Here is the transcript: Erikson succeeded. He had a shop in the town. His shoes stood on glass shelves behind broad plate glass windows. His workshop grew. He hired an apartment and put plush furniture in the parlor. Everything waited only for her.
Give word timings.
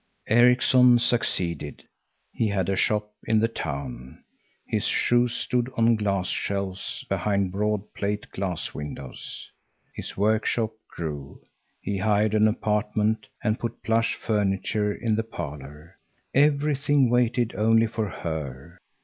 Erikson 0.29 0.97
succeeded. 0.97 1.83
He 2.31 2.47
had 2.47 2.69
a 2.69 2.75
shop 2.75 3.13
in 3.25 3.39
the 3.39 3.47
town. 3.47 4.23
His 4.65 4.85
shoes 4.85 5.35
stood 5.35 5.69
on 5.77 5.95
glass 5.95 6.27
shelves 6.29 7.05
behind 7.07 7.51
broad 7.51 7.93
plate 7.93 8.27
glass 8.31 8.73
windows. 8.73 9.47
His 9.93 10.17
workshop 10.17 10.71
grew. 10.89 11.43
He 11.79 11.99
hired 11.99 12.33
an 12.33 12.47
apartment 12.47 13.27
and 13.43 13.59
put 13.59 13.83
plush 13.83 14.15
furniture 14.15 14.91
in 14.91 15.13
the 15.15 15.23
parlor. 15.23 15.99
Everything 16.33 17.11
waited 17.11 17.53
only 17.55 17.85
for 17.85 18.09
her. 18.09 18.79